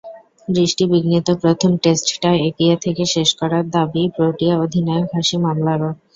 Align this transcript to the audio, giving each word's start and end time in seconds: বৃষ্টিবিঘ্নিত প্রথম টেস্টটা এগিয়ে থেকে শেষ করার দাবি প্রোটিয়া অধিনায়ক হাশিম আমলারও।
বৃষ্টিবিঘ্নিত 0.47 1.27
প্রথম 1.41 1.71
টেস্টটা 1.83 2.31
এগিয়ে 2.47 2.75
থেকে 2.83 3.03
শেষ 3.13 3.29
করার 3.39 3.63
দাবি 3.71 4.03
প্রোটিয়া 4.15 4.55
অধিনায়ক 4.63 5.07
হাশিম 5.15 5.41
আমলারও। 5.51 5.89